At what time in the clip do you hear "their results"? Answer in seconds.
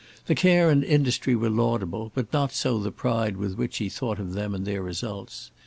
4.65-5.51